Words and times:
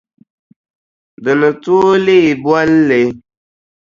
Di 1.23 1.31
ni 1.39 1.49
tooi 1.63 1.99
leei 2.05 2.31
bolli. 2.43 3.01